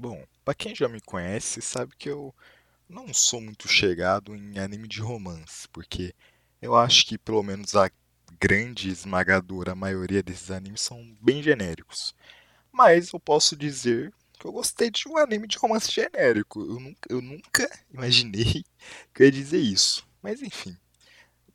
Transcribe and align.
Bom, 0.00 0.24
pra 0.44 0.54
quem 0.54 0.76
já 0.76 0.88
me 0.88 1.00
conhece, 1.00 1.60
sabe 1.60 1.92
que 1.98 2.08
eu 2.08 2.32
não 2.88 3.12
sou 3.12 3.40
muito 3.40 3.66
chegado 3.66 4.32
em 4.32 4.56
anime 4.56 4.86
de 4.86 5.00
romance, 5.00 5.66
porque 5.72 6.14
eu 6.62 6.76
acho 6.76 7.04
que 7.04 7.18
pelo 7.18 7.42
menos 7.42 7.74
a 7.74 7.90
grande 8.38 8.90
esmagadora 8.90 9.74
maioria 9.74 10.22
desses 10.22 10.52
animes 10.52 10.82
são 10.82 11.04
bem 11.20 11.42
genéricos. 11.42 12.14
Mas 12.70 13.12
eu 13.12 13.18
posso 13.18 13.56
dizer 13.56 14.14
que 14.38 14.46
eu 14.46 14.52
gostei 14.52 14.88
de 14.88 15.08
um 15.08 15.18
anime 15.18 15.48
de 15.48 15.58
romance 15.58 15.90
genérico. 15.90 16.60
Eu 16.60 16.78
nunca, 16.78 17.08
eu 17.10 17.20
nunca 17.20 17.68
imaginei 17.92 18.64
que 19.12 19.22
eu 19.24 19.26
ia 19.26 19.32
dizer 19.32 19.58
isso. 19.58 20.06
Mas 20.22 20.40
enfim. 20.42 20.76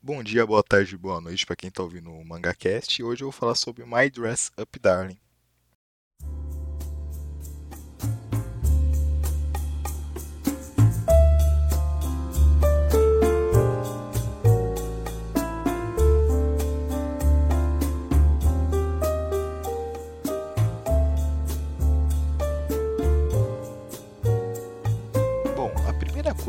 Bom 0.01 0.21
dia, 0.21 0.45
boa 0.45 0.61
tarde, 0.61 0.97
boa 0.97 1.21
noite 1.21 1.45
para 1.45 1.55
quem 1.55 1.71
tá 1.71 1.81
ouvindo 1.81 2.11
o 2.11 2.25
MangaCast. 2.25 3.01
Hoje 3.01 3.23
eu 3.23 3.31
vou 3.31 3.39
falar 3.39 3.55
sobre 3.55 3.85
My 3.85 4.09
Dress 4.09 4.51
Up 4.59 4.77
Darling. 4.79 5.17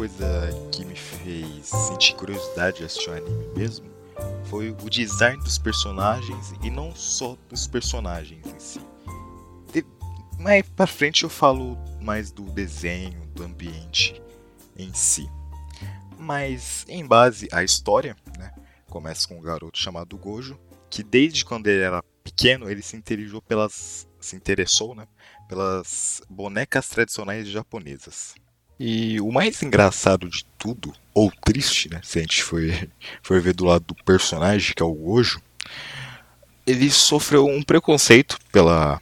Coisa 0.09 0.51
que 0.71 0.85
me 0.85 0.95
fez 0.95 1.67
sentir 1.67 2.15
curiosidade 2.17 2.79
de 2.79 2.85
assistir 2.85 3.09
anime 3.11 3.47
mesmo 3.57 3.87
foi 4.45 4.69
o 4.71 4.91
design 4.91 5.43
dos 5.43 5.57
personagens 5.57 6.53
e 6.63 6.71
não 6.71 6.95
só 6.95 7.39
dos 7.49 7.67
personagens 7.67 8.45
em 8.47 8.61
si. 8.61 8.81
De- 9.73 9.85
Mais 10.39 10.69
pra 10.69 10.87
frente 10.87 11.25
eu 11.25 11.31
falo 11.31 11.79
mais 12.03 12.31
do 12.31 12.43
desenho, 12.43 13.27
do 13.29 13.43
ambiente 13.45 14.21
em 14.77 14.93
si. 14.93 15.27
Mas 16.19 16.85
em 16.87 17.07
base 17.07 17.49
à 17.51 17.65
história, 17.65 18.15
né, 18.39 18.53
começa 18.91 19.27
com 19.27 19.39
um 19.39 19.43
garoto 19.43 19.79
chamado 19.79 20.19
Gojo, 20.19 20.59
que 20.91 21.03
desde 21.03 21.45
quando 21.47 21.67
ele 21.67 21.83
era 21.83 22.03
pequeno 22.23 22.71
ele 22.71 22.83
se 22.83 22.95
interessou 22.95 23.41
pelas 23.41 24.07
se 24.21 24.37
interessou, 24.37 24.95
né, 24.95 25.07
pelas 25.49 26.21
bonecas 26.29 26.89
tradicionais 26.89 27.49
japonesas. 27.49 28.35
E 28.79 29.21
o 29.21 29.31
mais 29.31 29.63
engraçado 29.63 30.29
de 30.29 30.45
tudo, 30.59 30.93
ou 31.13 31.33
triste, 31.45 31.89
né? 31.91 32.01
Se 32.03 32.19
a 32.19 32.23
gente 32.23 32.43
for, 32.43 32.61
for 33.23 33.41
ver 33.41 33.55
do 33.55 33.65
lado 33.65 33.85
do 33.87 33.95
personagem, 33.95 34.75
que 34.75 34.83
é 34.83 34.87
o 34.87 34.93
Gojo, 34.93 35.41
ele 36.67 36.91
sofreu 36.91 37.47
um 37.47 37.63
preconceito 37.63 38.39
pela, 38.51 39.01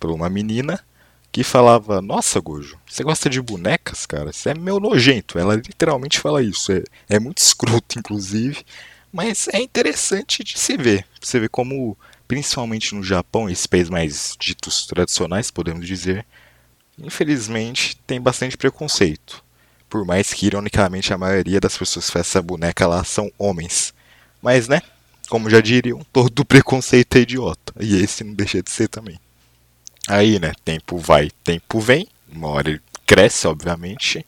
por 0.00 0.10
uma 0.10 0.28
menina 0.28 0.82
que 1.30 1.44
falava: 1.44 2.02
Nossa, 2.02 2.40
Gojo, 2.40 2.78
você 2.86 3.02
gosta 3.02 3.30
de 3.30 3.40
bonecas, 3.40 4.04
cara? 4.04 4.32
Você 4.32 4.50
é 4.50 4.54
meio 4.54 4.80
nojento. 4.80 5.38
Ela 5.38 5.54
literalmente 5.54 6.18
fala 6.18 6.42
isso. 6.42 6.72
É, 6.72 6.82
é 7.08 7.18
muito 7.20 7.38
escroto, 7.40 7.98
inclusive, 7.98 8.64
mas 9.12 9.48
é 9.48 9.58
interessante 9.60 10.44
de 10.44 10.58
se 10.58 10.76
ver. 10.76 11.06
Você 11.20 11.38
vê 11.40 11.48
como, 11.48 11.96
principalmente 12.28 12.94
no 12.94 13.02
Japão, 13.02 13.48
esses 13.48 13.66
países 13.66 13.90
mais 13.90 14.36
ditos 14.38 14.86
tradicionais, 14.86 15.50
podemos 15.50 15.86
dizer, 15.86 16.26
infelizmente, 17.02 17.96
tem 18.06 18.20
bastante 18.20 18.56
preconceito. 18.56 19.42
Por 19.88 20.06
mais 20.06 20.32
que, 20.32 20.46
ironicamente, 20.46 21.12
a 21.12 21.18
maioria 21.18 21.60
das 21.60 21.76
pessoas 21.76 22.06
que 22.06 22.12
fazem 22.12 22.30
essa 22.30 22.42
boneca 22.42 22.86
lá 22.86 23.04
são 23.04 23.30
homens. 23.36 23.92
Mas, 24.40 24.68
né? 24.68 24.80
Como 25.28 25.50
já 25.50 25.60
diriam, 25.60 26.00
todo 26.12 26.44
preconceito 26.44 27.16
é 27.16 27.20
idiota. 27.20 27.74
E 27.80 27.96
esse 28.02 28.24
não 28.24 28.32
deixa 28.32 28.62
de 28.62 28.70
ser 28.70 28.88
também. 28.88 29.18
Aí, 30.08 30.38
né? 30.38 30.52
Tempo 30.64 30.96
vai, 30.96 31.30
tempo 31.44 31.80
vem. 31.80 32.08
Uma 32.30 32.48
hora 32.48 32.70
ele 32.70 32.80
cresce, 33.06 33.46
obviamente. 33.46 34.24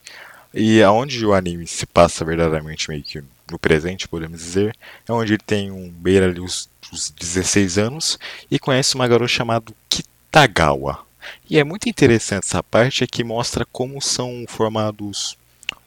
E 0.53 0.83
aonde 0.83 1.25
o 1.25 1.33
anime 1.33 1.67
se 1.67 1.87
passa 1.87 2.25
verdadeiramente 2.25 2.89
meio 2.89 3.03
que 3.03 3.23
no 3.51 3.59
presente, 3.59 4.09
podemos 4.09 4.39
dizer, 4.39 4.77
é 5.07 5.13
onde 5.13 5.33
ele 5.33 5.43
tem 5.45 5.71
um 5.71 5.89
beira 5.89 6.27
ali 6.27 6.41
os, 6.41 6.69
os 6.93 7.11
16 7.11 7.79
anos 7.79 8.19
e 8.51 8.59
conhece 8.59 8.95
uma 8.95 9.09
garota 9.09 9.29
chamada 9.29 9.73
Kitagawa. 9.89 11.05
E 11.49 11.59
é 11.59 11.65
muito 11.65 11.89
interessante 11.89 12.47
essa 12.47 12.63
parte 12.63 13.05
é 13.05 13.07
que 13.07 13.25
mostra 13.25 13.65
como 13.65 14.01
são 14.01 14.45
formados 14.49 15.37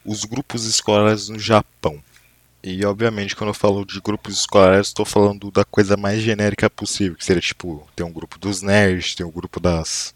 os 0.05 0.23
grupos 0.23 0.65
escolares 0.65 1.29
no 1.29 1.39
Japão. 1.39 2.01
E 2.63 2.83
obviamente 2.85 3.35
quando 3.35 3.49
eu 3.49 3.53
falo 3.53 3.85
de 3.85 3.99
grupos 4.01 4.39
escolares, 4.39 4.87
estou 4.87 5.05
falando 5.05 5.51
da 5.51 5.63
coisa 5.63 5.95
mais 5.95 6.21
genérica 6.21 6.69
possível, 6.69 7.15
que 7.15 7.25
seria 7.25 7.41
tipo, 7.41 7.87
tem 7.95 8.05
um 8.05 8.11
grupo 8.11 8.37
dos 8.39 8.61
nerds, 8.61 9.15
tem 9.15 9.25
um 9.25 9.31
grupo 9.31 9.59
das 9.59 10.13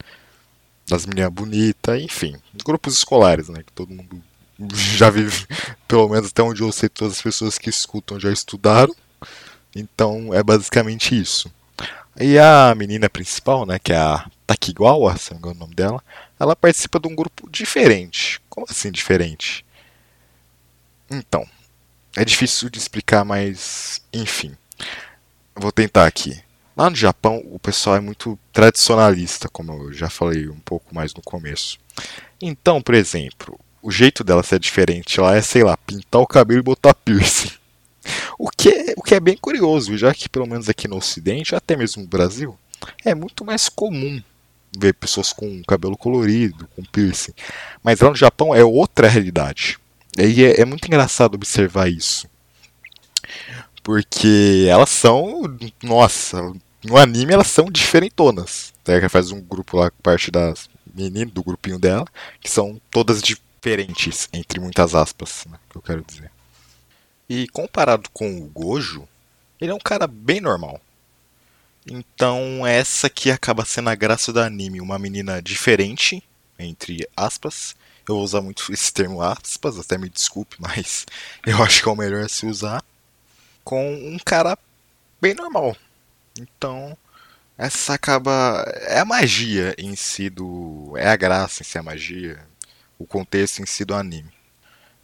das 0.87 1.05
meninas 1.05 1.31
bonitas, 1.31 2.01
enfim, 2.01 2.35
grupos 2.65 2.95
escolares, 2.95 3.47
né, 3.47 3.63
que 3.63 3.71
todo 3.71 3.93
mundo 3.93 4.21
já 4.75 5.09
vive, 5.09 5.47
pelo 5.87 6.09
menos 6.09 6.29
até 6.29 6.43
onde 6.43 6.61
eu 6.61 6.71
sei, 6.71 6.89
todas 6.89 7.13
as 7.13 7.21
pessoas 7.21 7.57
que 7.57 7.69
escutam 7.69 8.19
já 8.19 8.31
estudaram. 8.31 8.93
Então 9.75 10.33
é 10.33 10.43
basicamente 10.43 11.17
isso. 11.17 11.49
E 12.19 12.37
a 12.37 12.73
menina 12.75 13.09
principal, 13.09 13.65
né, 13.65 13.79
que 13.79 13.93
é 13.93 13.97
a 13.97 14.29
Takigawa, 14.51 15.17
se 15.17 15.31
não 15.31 15.39
me 15.39 15.39
engano 15.39 15.55
o 15.55 15.59
nome 15.59 15.75
dela, 15.75 16.03
ela 16.39 16.55
participa 16.55 16.99
de 16.99 17.07
um 17.07 17.15
grupo 17.15 17.49
diferente. 17.49 18.41
Como 18.49 18.65
assim 18.69 18.91
diferente? 18.91 19.65
Então, 21.09 21.47
é 22.15 22.25
difícil 22.25 22.69
de 22.69 22.77
explicar, 22.77 23.23
mas 23.23 24.01
enfim. 24.11 24.55
Vou 25.55 25.71
tentar 25.71 26.05
aqui. 26.05 26.41
Lá 26.75 26.89
no 26.89 26.95
Japão, 26.95 27.41
o 27.45 27.59
pessoal 27.59 27.95
é 27.95 28.01
muito 28.01 28.37
tradicionalista, 28.51 29.47
como 29.47 29.71
eu 29.71 29.93
já 29.93 30.09
falei 30.09 30.49
um 30.49 30.59
pouco 30.59 30.93
mais 30.93 31.13
no 31.13 31.21
começo. 31.21 31.77
Então, 32.41 32.81
por 32.81 32.95
exemplo, 32.95 33.59
o 33.81 33.91
jeito 33.91 34.23
dela 34.23 34.43
ser 34.43 34.59
diferente 34.59 35.19
lá 35.21 35.35
é, 35.35 35.41
sei 35.41 35.63
lá, 35.63 35.77
pintar 35.77 36.21
o 36.21 36.27
cabelo 36.27 36.59
e 36.59 36.63
botar 36.63 36.93
piercing. 36.93 37.51
O 38.37 38.49
que, 38.49 38.69
é, 38.69 38.93
o 38.97 39.03
que 39.03 39.13
é 39.13 39.19
bem 39.19 39.37
curioso, 39.37 39.95
já 39.97 40.13
que 40.13 40.27
pelo 40.27 40.47
menos 40.47 40.67
aqui 40.67 40.87
no 40.87 40.97
Ocidente, 40.97 41.55
até 41.55 41.75
mesmo 41.75 42.01
no 42.01 42.07
Brasil, 42.07 42.57
é 43.05 43.13
muito 43.13 43.45
mais 43.45 43.69
comum 43.69 44.21
ver 44.77 44.93
pessoas 44.93 45.33
com 45.33 45.61
cabelo 45.63 45.97
colorido, 45.97 46.67
com 46.75 46.83
piercing. 46.83 47.33
Mas 47.83 47.99
lá 47.99 48.09
no 48.09 48.15
Japão 48.15 48.55
é 48.55 48.63
outra 48.63 49.07
realidade. 49.07 49.77
E 50.17 50.43
é, 50.43 50.61
é 50.61 50.65
muito 50.65 50.85
engraçado 50.85 51.35
observar 51.35 51.89
isso. 51.89 52.27
Porque 53.83 54.67
elas 54.69 54.89
são. 54.89 55.57
Nossa, 55.81 56.53
no 56.83 56.97
anime 56.97 57.33
elas 57.33 57.47
são 57.47 57.65
diferentonas. 57.65 58.73
Ela 58.85 59.09
faz 59.09 59.31
um 59.31 59.41
grupo 59.41 59.77
lá, 59.77 59.91
parte 60.03 60.31
das 60.31 60.69
meninas, 60.93 61.33
do 61.33 61.43
grupinho 61.43 61.79
dela, 61.79 62.05
que 62.39 62.49
são 62.49 62.79
todas 62.89 63.21
diferentes, 63.21 64.27
entre 64.33 64.59
muitas 64.59 64.95
aspas, 64.95 65.45
né, 65.49 65.57
que 65.69 65.77
eu 65.77 65.81
quero 65.81 66.03
dizer. 66.03 66.31
E 67.29 67.47
comparado 67.47 68.09
com 68.11 68.39
o 68.39 68.47
Gojo, 68.47 69.07
ele 69.59 69.71
é 69.71 69.73
um 69.73 69.79
cara 69.79 70.07
bem 70.07 70.41
normal. 70.41 70.81
Então 71.85 72.65
essa 72.65 73.09
que 73.09 73.31
acaba 73.31 73.65
sendo 73.65 73.89
a 73.89 73.95
graça 73.95 74.31
do 74.31 74.39
anime, 74.39 74.81
uma 74.81 74.99
menina 74.99 75.41
diferente, 75.41 76.23
entre 76.57 77.07
aspas. 77.15 77.75
Eu 78.07 78.15
vou 78.15 78.23
usar 78.23 78.41
muito 78.41 78.71
esse 78.73 78.91
termo 78.91 79.21
aspas, 79.21 79.77
até 79.79 79.97
me 79.97 80.09
desculpe, 80.09 80.57
mas 80.59 81.05
eu 81.45 81.61
acho 81.63 81.81
que 81.83 81.89
é 81.89 81.91
o 81.91 81.95
melhor 81.95 82.29
se 82.29 82.45
usar. 82.45 82.83
Com 83.63 83.93
um 83.93 84.17
cara 84.17 84.57
bem 85.21 85.33
normal. 85.33 85.75
Então 86.39 86.97
essa 87.61 87.93
acaba. 87.93 88.63
É 88.87 88.99
a 88.99 89.05
magia 89.05 89.75
em 89.77 89.95
si 89.95 90.31
do. 90.31 90.93
É 90.97 91.07
a 91.09 91.15
graça 91.15 91.61
em 91.61 91.65
si, 91.65 91.77
a 91.77 91.83
magia. 91.83 92.43
O 92.97 93.05
contexto 93.05 93.61
em 93.61 93.67
si 93.67 93.85
do 93.85 93.93
anime. 93.93 94.31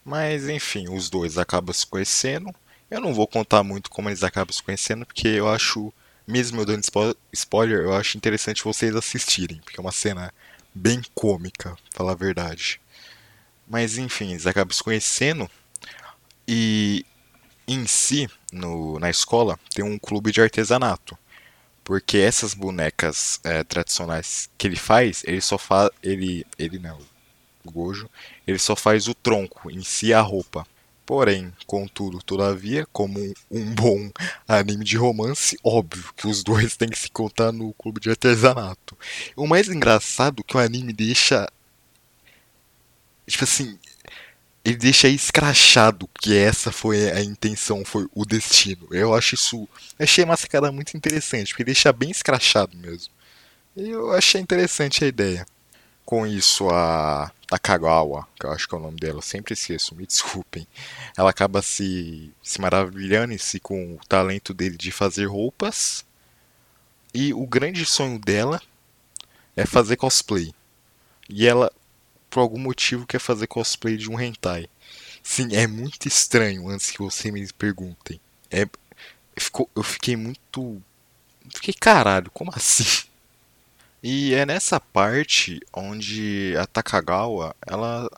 Mas 0.04 0.50
enfim, 0.50 0.90
os 0.90 1.08
dois 1.08 1.38
acabam 1.38 1.72
se 1.72 1.86
conhecendo. 1.86 2.54
Eu 2.90 3.00
não 3.00 3.14
vou 3.14 3.28
contar 3.28 3.62
muito 3.64 3.92
como 3.92 4.10
eles 4.10 4.24
acabam 4.24 4.52
se 4.52 4.64
conhecendo, 4.64 5.06
porque 5.06 5.28
eu 5.28 5.48
acho, 5.48 5.94
mesmo 6.28 6.62
eu 6.62 6.66
dando 6.66 6.84
spo- 6.84 7.16
spoiler, 7.34 7.84
eu 7.86 7.94
acho 7.94 8.18
interessante 8.18 8.64
vocês 8.64 8.96
assistirem, 8.96 9.60
porque 9.64 9.80
é 9.80 9.82
uma 9.82 9.92
cena 9.92 10.34
bem 10.74 11.02
cômica, 11.16 11.78
falar 11.94 12.14
a 12.14 12.16
verdade. 12.16 12.82
Mas 13.68 13.98
enfim, 13.98 14.32
eles 14.32 14.48
acabam 14.48 14.74
se 14.74 14.84
conhecendo 14.84 15.50
e 16.48 17.06
em 17.68 17.86
si, 17.86 18.30
no, 18.52 19.00
na 19.00 19.10
escola, 19.10 19.60
tem 19.74 19.84
um 19.84 20.00
clube 20.00 20.32
de 20.32 20.42
artesanato. 20.42 21.18
Porque 21.84 22.18
essas 22.18 22.54
bonecas 22.54 23.40
é, 23.44 23.64
tradicionais 23.64 24.50
que 24.58 24.68
ele 24.68 24.76
faz, 24.76 25.24
ele 25.26 25.42
só 25.42 25.58
faz. 25.58 25.90
Ele. 26.04 26.46
Ele 26.58 26.80
não, 26.80 27.00
o 27.64 27.72
Gojo, 27.72 28.10
ele 28.46 28.60
só 28.60 28.76
faz 28.76 29.08
o 29.08 29.14
tronco, 29.16 29.72
em 29.72 29.84
si 29.84 30.14
a 30.14 30.22
roupa. 30.22 30.66
Porém, 31.08 31.54
contudo, 31.66 32.22
todavia, 32.22 32.86
como 32.92 33.18
um, 33.50 33.74
bom 33.74 34.12
anime 34.46 34.84
de 34.84 34.98
romance, 34.98 35.58
óbvio 35.64 36.04
que 36.18 36.28
os 36.28 36.44
dois 36.44 36.76
têm 36.76 36.90
que 36.90 37.00
se 37.00 37.10
contar 37.10 37.54
no 37.54 37.74
clube 37.76 38.02
de 38.02 38.10
artesanato. 38.10 38.98
O 39.34 39.48
mais 39.48 39.70
engraçado 39.70 40.42
é 40.42 40.44
que 40.44 40.58
o 40.58 40.60
anime 40.60 40.92
deixa. 40.92 41.48
Tipo 43.26 43.46
assim. 43.46 43.80
Ele 44.66 44.76
deixa 44.76 45.08
escrachado 45.08 46.10
que 46.20 46.36
essa 46.36 46.74
foi 46.74 47.10
a 47.10 47.24
intenção, 47.24 47.86
foi 47.86 48.06
o 48.14 48.26
destino. 48.26 48.86
Eu 48.92 49.16
acho 49.16 49.36
isso. 49.36 49.66
Achei 49.98 50.26
uma 50.26 50.36
sacada 50.36 50.70
muito 50.74 50.98
interessante, 50.98 51.52
porque 51.52 51.64
deixa 51.64 51.94
bem 51.94 52.12
escrachado 52.12 52.76
mesmo. 52.76 53.14
Eu 53.78 54.12
achei 54.12 54.42
interessante 54.42 55.06
a 55.06 55.08
ideia. 55.08 55.46
Com 56.04 56.28
isso, 56.28 56.68
a 56.70 57.32
Takagawa, 57.48 58.28
que 58.36 58.46
eu 58.46 58.52
acho 58.52 58.68
que 58.68 58.76
é 58.76 58.78
o 58.78 58.82
nome 58.82 58.98
dela, 59.00 59.22
sempre 59.22 59.54
esqueço, 59.54 59.96
me 59.96 60.06
desculpem. 60.06 60.68
Ela 61.18 61.30
acaba 61.30 61.62
se, 61.62 62.32
se 62.44 62.60
maravilhando 62.60 63.34
em 63.34 63.38
si 63.38 63.60
com 63.60 63.96
o 63.96 64.00
talento 64.08 64.54
dele 64.54 64.76
de 64.76 64.92
fazer 64.92 65.26
roupas. 65.26 66.06
E 67.14 67.34
o 67.34 67.48
grande 67.48 67.86
sonho 67.86 68.20
dela 68.20 68.62
é 69.56 69.66
fazer 69.66 69.96
cosplay. 69.96 70.54
E 71.30 71.48
ela, 71.48 71.72
por 72.30 72.42
algum 72.42 72.60
motivo, 72.60 73.08
quer 73.08 73.20
fazer 73.20 73.48
cosplay 73.48 73.96
de 73.96 74.10
um 74.10 74.20
hentai. 74.20 74.68
Sim, 75.24 75.56
é 75.56 75.68
muito 75.68 76.08
estranho 76.08 76.70
antes 76.70 76.92
que 76.92 77.00
vocês 77.00 77.34
me 77.34 77.48
perguntem. 77.54 78.20
É, 78.52 78.68
ficou, 79.38 79.70
eu 79.76 79.84
fiquei 79.84 80.16
muito. 80.16 80.82
Fiquei 81.54 81.74
caralho, 81.74 82.30
como 82.32 82.52
assim? 82.54 83.07
E 84.10 84.34
é 84.34 84.46
nessa 84.46 84.80
parte 84.80 85.60
onde 85.74 86.56
a 86.58 86.66
Takagawa 86.66 87.54
ela 87.68 88.10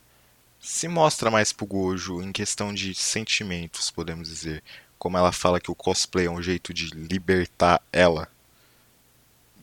se 0.62 0.88
mostra 0.88 1.32
mais 1.32 1.52
pro 1.52 1.66
Gojo 1.66 2.22
em 2.22 2.32
questão 2.32 2.72
de 2.72 2.94
sentimentos, 2.94 3.90
podemos 3.90 4.30
dizer. 4.30 4.64
Como 5.00 5.18
ela 5.18 5.32
fala 5.32 5.60
que 5.60 5.72
o 5.72 5.76
cosplay 5.76 6.28
é 6.28 6.30
um 6.30 6.44
jeito 6.44 6.76
de 6.76 6.92
libertar 6.92 7.82
ela. 7.92 8.30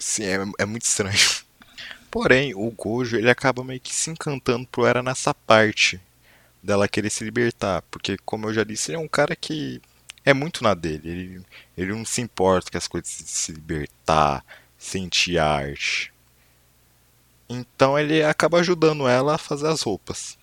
Sim, 0.00 0.24
é, 0.24 0.38
é 0.58 0.66
muito 0.66 0.82
estranho. 0.82 1.16
Porém, 2.10 2.52
o 2.56 2.72
Gojo 2.72 3.16
ele 3.16 3.30
acaba 3.30 3.62
meio 3.62 3.78
que 3.78 3.94
se 3.94 4.10
encantando 4.10 4.66
pro 4.66 4.84
Era 4.84 5.04
nessa 5.04 5.32
parte 5.32 6.00
dela 6.60 6.88
querer 6.88 7.10
se 7.10 7.22
libertar, 7.22 7.82
porque 7.82 8.16
como 8.24 8.48
eu 8.48 8.52
já 8.52 8.64
disse, 8.64 8.90
ele 8.90 8.96
é 8.96 9.00
um 9.00 9.06
cara 9.06 9.36
que 9.36 9.80
é 10.24 10.34
muito 10.34 10.64
na 10.64 10.74
dele. 10.74 11.08
Ele, 11.08 11.46
ele 11.78 11.92
não 11.94 12.04
se 12.04 12.20
importa 12.20 12.68
com 12.68 12.78
as 12.78 12.88
coisas 12.88 13.16
de 13.16 13.28
se 13.28 13.52
libertar, 13.52 14.44
sentir 14.76 15.38
arte. 15.38 16.15
Então 17.48 17.98
ele 17.98 18.22
acaba 18.22 18.58
ajudando 18.58 19.06
ela 19.06 19.34
a 19.34 19.38
fazer 19.38 19.68
as 19.68 19.82
roupas. 19.82 20.36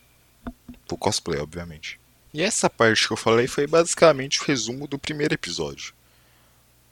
O 0.92 0.98
cosplay, 0.98 1.40
obviamente. 1.40 2.00
E 2.34 2.42
essa 2.42 2.70
parte 2.70 3.08
que 3.08 3.14
eu 3.14 3.18
falei 3.18 3.48
foi 3.48 3.68
basicamente 3.68 4.42
o 4.42 4.46
resumo 4.46 4.88
do 4.88 4.98
primeiro 4.98 5.34
episódio. 5.34 5.94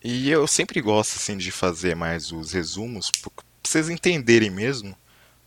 E 0.03 0.29
eu 0.29 0.47
sempre 0.47 0.81
gosto 0.81 1.15
assim 1.15 1.37
de 1.37 1.51
fazer 1.51 1.95
mais 1.95 2.31
os 2.31 2.51
resumos 2.51 3.11
para 3.11 3.31
vocês 3.63 3.89
entenderem 3.89 4.49
mesmo 4.49 4.95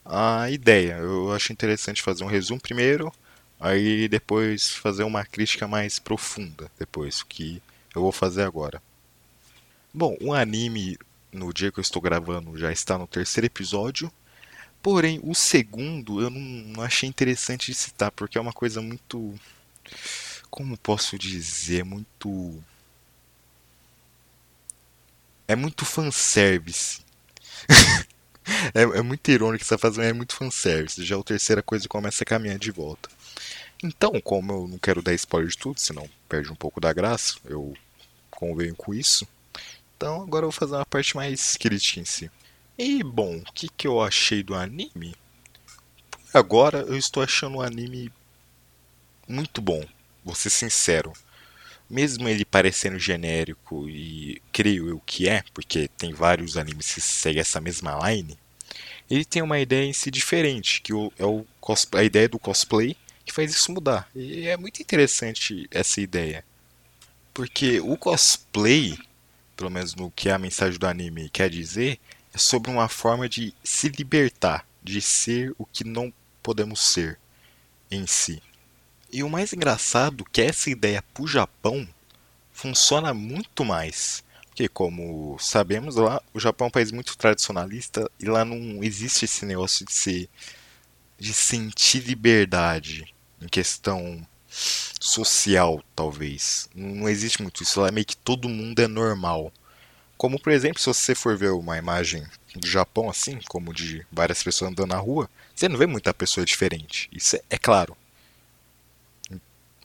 a 0.04 0.48
ideia. 0.50 0.94
Eu 0.98 1.32
acho 1.32 1.52
interessante 1.52 2.02
fazer 2.02 2.24
um 2.24 2.28
resumo 2.28 2.60
primeiro, 2.60 3.12
aí 3.58 4.08
depois 4.08 4.70
fazer 4.70 5.02
uma 5.02 5.24
crítica 5.24 5.66
mais 5.66 5.98
profunda 5.98 6.70
depois, 6.78 7.22
que 7.22 7.60
eu 7.94 8.02
vou 8.02 8.12
fazer 8.12 8.42
agora. 8.42 8.82
Bom, 9.92 10.16
o 10.20 10.32
anime 10.32 10.98
no 11.32 11.52
dia 11.52 11.72
que 11.72 11.78
eu 11.78 11.82
estou 11.82 12.02
gravando 12.02 12.56
já 12.58 12.72
está 12.72 12.96
no 12.96 13.06
terceiro 13.06 13.46
episódio. 13.46 14.10
Porém, 14.84 15.18
o 15.24 15.34
segundo 15.34 16.20
eu 16.20 16.28
não, 16.28 16.38
não 16.38 16.82
achei 16.82 17.08
interessante 17.08 17.72
de 17.72 17.74
citar, 17.74 18.10
porque 18.10 18.36
é 18.36 18.40
uma 18.40 18.52
coisa 18.52 18.82
muito. 18.82 19.34
Como 20.50 20.76
posso 20.76 21.18
dizer? 21.18 21.82
Muito. 21.86 22.62
É 25.48 25.56
muito 25.56 25.86
fanservice. 25.86 27.00
é, 28.74 28.82
é 28.82 29.00
muito 29.00 29.26
irônico 29.30 29.60
que 29.60 29.66
você 29.66 29.74
está 29.74 29.88
fazendo, 29.88 30.04
é 30.04 30.12
muito 30.12 30.36
fanservice. 30.36 31.02
Já 31.02 31.18
a 31.18 31.22
terceira 31.24 31.62
coisa 31.62 31.88
começa 31.88 32.22
a 32.22 32.26
caminhar 32.26 32.58
de 32.58 32.70
volta. 32.70 33.08
Então, 33.82 34.20
como 34.20 34.52
eu 34.52 34.68
não 34.68 34.78
quero 34.78 35.00
dar 35.00 35.14
spoiler 35.14 35.50
de 35.50 35.56
tudo, 35.56 35.80
senão 35.80 36.06
perde 36.28 36.52
um 36.52 36.54
pouco 36.54 36.78
da 36.78 36.92
graça, 36.92 37.36
eu 37.46 37.74
convenho 38.30 38.76
com 38.76 38.92
isso. 38.92 39.26
Então 39.96 40.20
agora 40.20 40.44
eu 40.44 40.50
vou 40.50 40.60
fazer 40.60 40.74
uma 40.74 40.84
parte 40.84 41.16
mais 41.16 41.56
crítica 41.56 42.00
em 42.00 42.04
si. 42.04 42.30
E 42.76 43.02
bom, 43.04 43.36
o 43.36 43.52
que, 43.52 43.68
que 43.68 43.86
eu 43.86 44.00
achei 44.00 44.42
do 44.42 44.54
anime? 44.54 45.14
Agora 46.32 46.78
eu 46.78 46.96
estou 46.96 47.22
achando 47.22 47.58
o 47.58 47.62
anime 47.62 48.10
muito 49.28 49.60
bom, 49.60 49.84
vou 50.24 50.34
ser 50.34 50.50
sincero. 50.50 51.12
Mesmo 51.88 52.28
ele 52.28 52.44
parecendo 52.44 52.98
genérico, 52.98 53.88
e 53.88 54.42
creio 54.50 54.88
eu 54.88 55.00
que 55.06 55.28
é, 55.28 55.44
porque 55.52 55.88
tem 55.96 56.12
vários 56.12 56.56
animes 56.56 56.92
que 56.92 57.00
seguem 57.00 57.40
essa 57.40 57.60
mesma 57.60 58.10
line, 58.10 58.36
ele 59.08 59.24
tem 59.24 59.42
uma 59.42 59.60
ideia 59.60 59.84
em 59.84 59.92
si 59.92 60.10
diferente, 60.10 60.80
que 60.80 60.92
é 60.92 61.24
o 61.24 61.46
a 61.92 62.02
ideia 62.02 62.28
do 62.28 62.38
cosplay 62.38 62.96
que 63.24 63.32
faz 63.32 63.52
isso 63.52 63.72
mudar. 63.72 64.08
E 64.14 64.48
é 64.48 64.56
muito 64.56 64.82
interessante 64.82 65.68
essa 65.70 66.00
ideia. 66.00 66.44
Porque 67.32 67.80
o 67.80 67.96
cosplay, 67.96 68.98
pelo 69.56 69.70
menos 69.70 69.94
no 69.94 70.10
que 70.10 70.28
a 70.28 70.38
mensagem 70.38 70.78
do 70.78 70.86
anime 70.86 71.30
quer 71.30 71.48
dizer, 71.48 71.98
é 72.34 72.38
sobre 72.38 72.70
uma 72.70 72.88
forma 72.88 73.28
de 73.28 73.54
se 73.62 73.88
libertar, 73.88 74.66
de 74.82 75.00
ser 75.00 75.54
o 75.56 75.64
que 75.64 75.84
não 75.84 76.12
podemos 76.42 76.80
ser 76.80 77.18
em 77.90 78.06
si. 78.06 78.42
E 79.12 79.22
o 79.22 79.30
mais 79.30 79.52
engraçado 79.52 80.24
é 80.26 80.30
que 80.32 80.42
essa 80.42 80.68
ideia 80.68 81.00
para 81.00 81.22
o 81.22 81.28
Japão 81.28 81.88
funciona 82.52 83.14
muito 83.14 83.64
mais. 83.64 84.24
Porque, 84.48 84.68
como 84.68 85.36
sabemos, 85.38 85.96
lá 85.96 86.20
o 86.32 86.40
Japão 86.40 86.66
é 86.66 86.68
um 86.68 86.72
país 86.72 86.90
muito 86.92 87.16
tradicionalista 87.16 88.10
e 88.20 88.26
lá 88.26 88.44
não 88.44 88.82
existe 88.82 89.24
esse 89.24 89.44
negócio 89.46 89.86
de 89.86 89.92
ser 89.92 90.28
de 91.18 91.32
sentir 91.32 92.00
liberdade 92.00 93.14
em 93.40 93.48
questão 93.48 94.26
social, 95.00 95.82
talvez. 95.94 96.68
Não 96.74 97.08
existe 97.08 97.42
muito 97.42 97.62
isso. 97.62 97.80
Lá 97.80 97.90
meio 97.90 98.06
que 98.06 98.16
todo 98.16 98.48
mundo 98.48 98.80
é 98.80 98.88
normal. 98.88 99.52
Como, 100.16 100.40
por 100.40 100.52
exemplo, 100.52 100.80
se 100.80 100.86
você 100.86 101.14
for 101.14 101.36
ver 101.36 101.50
uma 101.50 101.76
imagem 101.76 102.24
do 102.54 102.66
Japão 102.66 103.10
assim, 103.10 103.38
como 103.48 103.74
de 103.74 104.06
várias 104.10 104.42
pessoas 104.42 104.70
andando 104.70 104.90
na 104.90 104.98
rua, 104.98 105.28
você 105.54 105.68
não 105.68 105.76
vê 105.76 105.86
muita 105.86 106.14
pessoa 106.14 106.46
diferente. 106.46 107.08
Isso 107.12 107.36
é, 107.36 107.42
é 107.50 107.58
claro. 107.58 107.96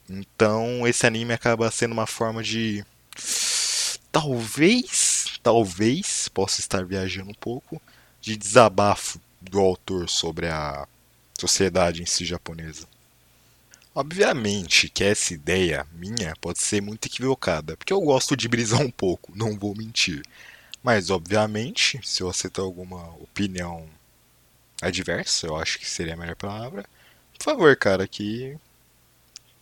Então, 0.09 0.87
esse 0.87 1.05
anime 1.05 1.33
acaba 1.33 1.69
sendo 1.69 1.91
uma 1.91 2.07
forma 2.07 2.41
de. 2.41 2.83
Talvez, 4.11 5.39
talvez, 5.43 6.27
possa 6.29 6.59
estar 6.61 6.83
viajando 6.83 7.29
um 7.29 7.35
pouco, 7.35 7.79
de 8.19 8.35
desabafo 8.35 9.21
do 9.39 9.59
autor 9.59 10.09
sobre 10.09 10.47
a 10.47 10.87
sociedade 11.39 12.01
em 12.01 12.05
si 12.05 12.25
japonesa. 12.25 12.87
Obviamente 13.99 14.87
que 14.87 15.03
essa 15.03 15.33
ideia 15.33 15.85
minha 15.91 16.33
pode 16.39 16.59
ser 16.59 16.81
muito 16.81 17.07
equivocada, 17.07 17.75
porque 17.75 17.91
eu 17.91 17.99
gosto 17.99 18.33
de 18.33 18.47
brisar 18.47 18.79
um 18.79 18.89
pouco, 18.89 19.33
não 19.35 19.59
vou 19.59 19.75
mentir. 19.75 20.23
Mas, 20.81 21.09
obviamente, 21.09 21.99
se 22.01 22.23
você 22.23 22.49
tem 22.49 22.63
alguma 22.63 23.09
opinião 23.15 23.85
adversa, 24.81 25.47
eu 25.47 25.57
acho 25.57 25.77
que 25.77 25.85
seria 25.85 26.13
a 26.13 26.15
melhor 26.15 26.37
palavra, 26.37 26.85
por 27.37 27.43
favor, 27.43 27.75
cara, 27.75 28.07
que, 28.07 28.57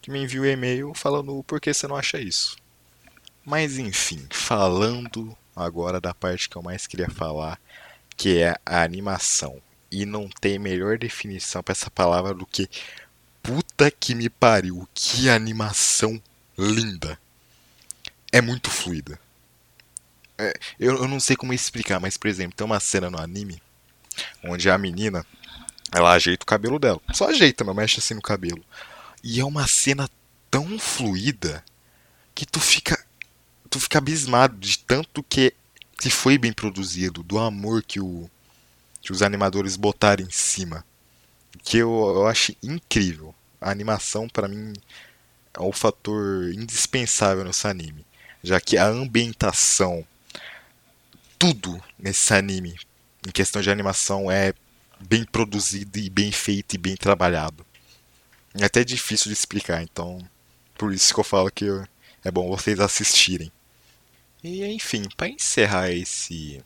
que 0.03 0.12
me 0.12 0.22
envie 0.22 0.39
um 0.39 0.46
e-mail 0.46 0.94
falando 0.94 1.44
por 1.48 1.60
que 1.60 1.74
você 1.74 1.88
não 1.88 1.96
acha 1.96 2.20
isso. 2.20 2.58
Mas, 3.44 3.79
enfim, 3.79 4.24
falando 4.29 5.36
agora 5.56 6.00
da 6.00 6.13
parte 6.13 6.48
que 6.48 6.56
eu 6.56 6.62
mais 6.62 6.86
queria 6.86 7.10
falar, 7.10 7.60
que 8.15 8.38
é 8.38 8.56
a 8.63 8.84
animação. 8.84 9.60
E 9.91 10.06
não 10.06 10.29
tem 10.29 10.60
melhor 10.60 11.00
definição 11.00 11.63
para 11.63 11.72
essa 11.72 11.89
palavra 11.89 12.36
do 12.36 12.46
que 12.46 12.70
Puta 13.77 13.91
que 13.91 14.15
me 14.15 14.27
pariu, 14.27 14.89
que 14.91 15.29
animação 15.29 16.19
linda. 16.57 17.19
É 18.31 18.41
muito 18.41 18.72
fluida. 18.72 19.19
É, 20.36 20.51
eu, 20.79 20.96
eu 20.96 21.07
não 21.07 21.19
sei 21.19 21.36
como 21.36 21.53
explicar, 21.53 22.00
mas 22.00 22.17
por 22.17 22.27
exemplo, 22.27 22.57
tem 22.57 22.65
uma 22.65 22.79
cena 22.79 23.07
no 23.12 23.22
anime 23.22 23.62
onde 24.43 24.67
a 24.67 24.79
menina 24.79 25.24
ela 25.91 26.13
ajeita 26.13 26.43
o 26.43 26.48
cabelo 26.48 26.79
dela. 26.79 27.00
Só 27.13 27.29
ajeita, 27.29 27.63
não 27.63 27.75
mexe 27.75 28.00
assim 28.00 28.15
no 28.15 28.22
cabelo. 28.22 28.65
E 29.24 29.39
é 29.39 29.46
uma 29.46 29.67
cena 29.67 30.10
tão 30.50 30.79
fluida 30.79 31.63
que 32.34 32.48
tu 32.48 32.60
fica 32.60 33.05
tu 33.69 33.79
fica 33.79 34.00
abismado 34.00 34.57
de 34.57 34.79
tanto 34.79 35.22
que 35.22 35.53
que 36.00 36.10
foi 36.10 36.39
bem 36.39 36.51
produzido, 36.51 37.22
do 37.22 37.38
amor 37.38 37.84
que 37.84 38.00
o 38.00 38.27
que 39.03 39.12
os 39.12 39.22
animadores 39.22 39.75
botaram 39.75 40.24
em 40.24 40.31
cima. 40.31 40.84
Que 41.63 41.77
eu, 41.77 41.91
eu 41.91 42.25
acho 42.25 42.55
incrível 42.63 43.36
a 43.60 43.70
animação 43.72 44.28
para 44.28 44.48
mim 44.48 44.74
é 45.54 45.62
um 45.62 45.72
fator 45.72 46.52
indispensável 46.54 47.44
nesse 47.44 47.68
anime, 47.68 48.06
já 48.44 48.62
que 48.62 48.78
a 48.78 48.86
ambientação, 48.86 50.06
tudo 51.38 51.82
nesse 51.98 52.34
anime, 52.34 52.80
em 53.28 53.32
questão 53.32 53.62
de 53.62 53.70
animação, 53.70 54.30
é 54.32 54.54
bem 55.00 55.24
produzido 55.26 55.98
e 56.00 56.10
bem 56.10 56.32
feito 56.32 56.76
e 56.76 56.78
bem 56.78 56.96
trabalhado. 56.96 57.66
É 58.54 58.66
até 58.66 58.84
difícil 58.84 59.28
de 59.28 59.34
explicar, 59.34 59.82
então 59.82 60.20
por 60.78 60.94
isso 60.94 61.14
que 61.14 61.20
eu 61.20 61.24
falo 61.24 61.52
que 61.52 61.66
é 62.24 62.32
bom 62.32 62.48
vocês 62.50 62.80
assistirem. 62.80 63.52
E 64.44 64.64
enfim, 64.66 65.04
para 65.16 65.28
encerrar 65.28 65.92
esse 65.92 66.64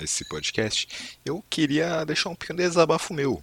esse 0.00 0.24
podcast, 0.24 0.88
eu 1.24 1.42
queria 1.48 2.04
deixar 2.04 2.28
um 2.28 2.34
pequeno 2.34 2.58
desabafo 2.58 3.14
meu, 3.14 3.42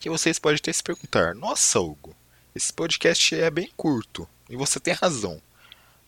que 0.00 0.10
vocês 0.10 0.38
podem 0.38 0.56
até 0.56 0.72
se 0.72 0.82
perguntar: 0.82 1.34
"Nossa, 1.34 1.78
Hugo, 1.80 2.14
esse 2.54 2.72
podcast 2.72 3.34
é 3.34 3.50
bem 3.50 3.70
curto. 3.76 4.28
E 4.48 4.56
você 4.56 4.78
tem 4.78 4.94
razão. 4.94 5.40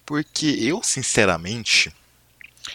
Porque 0.04 0.46
eu, 0.46 0.82
sinceramente, 0.82 1.94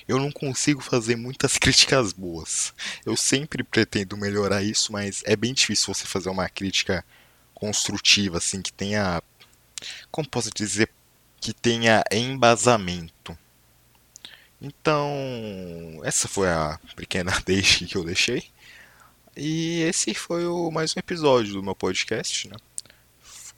eu 0.07 0.17
não 0.19 0.31
consigo 0.31 0.81
fazer 0.81 1.15
muitas 1.15 1.57
críticas 1.59 2.11
boas. 2.13 2.73
Eu 3.05 3.15
sempre 3.15 3.63
pretendo 3.63 4.17
melhorar 4.17 4.63
isso, 4.63 4.91
mas 4.91 5.21
é 5.25 5.35
bem 5.35 5.53
difícil 5.53 5.93
você 5.93 6.05
fazer 6.05 6.29
uma 6.29 6.49
crítica 6.49 7.05
construtiva, 7.53 8.37
assim, 8.37 8.61
que 8.61 8.73
tenha. 8.73 9.21
Como 10.11 10.27
posso 10.27 10.49
dizer? 10.51 10.89
Que 11.39 11.53
tenha 11.53 12.03
embasamento. 12.11 13.37
Então, 14.61 16.01
essa 16.03 16.27
foi 16.27 16.49
a 16.49 16.79
pequena 16.95 17.31
deixa 17.45 17.85
que 17.85 17.95
eu 17.95 18.03
deixei. 18.03 18.49
E 19.37 19.81
esse 19.83 20.13
foi 20.13 20.45
o 20.45 20.69
mais 20.69 20.93
um 20.95 20.99
episódio 20.99 21.53
do 21.53 21.63
meu 21.63 21.75
podcast, 21.75 22.49
né? 22.49 22.57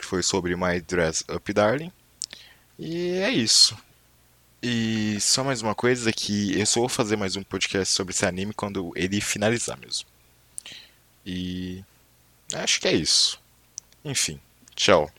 Que 0.02 0.08
foi 0.08 0.24
sobre 0.24 0.56
My 0.56 0.82
Dress 0.82 1.24
Up 1.30 1.54
Darling. 1.54 1.92
E 2.78 3.12
é 3.18 3.30
isso. 3.30 3.78
E 4.62 5.20
só 5.22 5.44
mais 5.44 5.62
uma 5.62 5.76
coisa 5.76 6.12
que 6.12 6.60
eu 6.60 6.66
só 6.66 6.80
vou 6.82 6.90
fazer 6.90 7.16
mais 7.16 7.36
um 7.36 7.44
podcast 7.44 7.94
sobre 7.94 8.14
esse 8.14 8.26
anime 8.26 8.54
quando 8.54 8.92
ele 8.96 9.22
finalizar 9.22 9.78
mesmo. 9.80 10.08
E 11.26 11.84
acho 12.54 12.80
que 12.82 12.88
é 12.88 12.94
isso. 12.94 13.40
Enfim, 14.04 14.40
tchau. 14.76 15.12